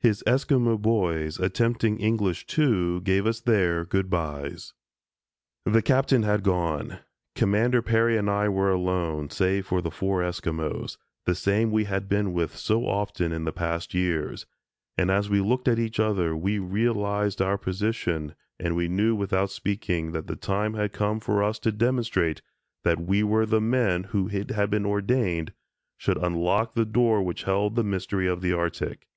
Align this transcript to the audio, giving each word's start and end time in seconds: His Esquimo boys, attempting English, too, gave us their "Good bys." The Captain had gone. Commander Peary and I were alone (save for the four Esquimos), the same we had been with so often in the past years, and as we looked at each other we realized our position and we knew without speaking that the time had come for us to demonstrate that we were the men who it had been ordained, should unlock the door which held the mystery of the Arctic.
His 0.00 0.22
Esquimo 0.24 0.78
boys, 0.80 1.38
attempting 1.40 1.98
English, 1.98 2.46
too, 2.46 3.00
gave 3.00 3.26
us 3.26 3.40
their 3.40 3.84
"Good 3.84 4.08
bys." 4.08 4.72
The 5.66 5.82
Captain 5.82 6.22
had 6.22 6.44
gone. 6.44 7.00
Commander 7.34 7.82
Peary 7.82 8.16
and 8.16 8.30
I 8.30 8.48
were 8.48 8.70
alone 8.70 9.28
(save 9.30 9.66
for 9.66 9.82
the 9.82 9.90
four 9.90 10.22
Esquimos), 10.22 10.96
the 11.26 11.34
same 11.34 11.72
we 11.72 11.84
had 11.84 12.08
been 12.08 12.32
with 12.32 12.56
so 12.56 12.86
often 12.86 13.32
in 13.32 13.44
the 13.44 13.52
past 13.52 13.94
years, 13.94 14.46
and 14.96 15.10
as 15.10 15.28
we 15.28 15.40
looked 15.40 15.66
at 15.66 15.80
each 15.80 15.98
other 15.98 16.36
we 16.36 16.60
realized 16.60 17.42
our 17.42 17.58
position 17.58 18.34
and 18.60 18.76
we 18.76 18.88
knew 18.88 19.14
without 19.16 19.50
speaking 19.50 20.12
that 20.12 20.28
the 20.28 20.36
time 20.36 20.74
had 20.74 20.92
come 20.92 21.18
for 21.18 21.42
us 21.42 21.58
to 21.58 21.72
demonstrate 21.72 22.40
that 22.84 23.00
we 23.00 23.24
were 23.24 23.44
the 23.44 23.60
men 23.60 24.04
who 24.04 24.30
it 24.32 24.50
had 24.52 24.70
been 24.70 24.86
ordained, 24.86 25.52
should 25.98 26.16
unlock 26.22 26.74
the 26.76 26.86
door 26.86 27.22
which 27.22 27.42
held 27.42 27.74
the 27.74 27.84
mystery 27.84 28.28
of 28.28 28.40
the 28.40 28.52
Arctic. 28.52 29.08